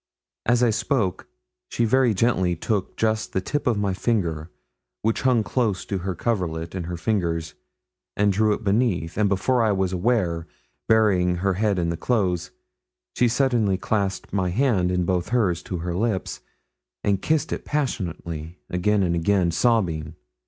[0.47, 1.27] As I spoke,
[1.69, 4.49] she very gently took just the tip of my finger,
[5.03, 7.53] which hung close to her coverlet, in her fingers,
[8.17, 10.47] and drew it beneath, and before I was aware,
[10.87, 12.49] burying her head in the clothes,
[13.15, 16.41] she suddenly clasped my hand in both hers to her lips,
[17.03, 20.15] and kissed it passionately, again and again, sobbing.